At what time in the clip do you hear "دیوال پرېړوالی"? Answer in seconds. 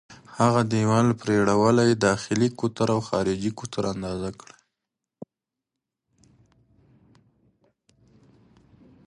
0.73-1.89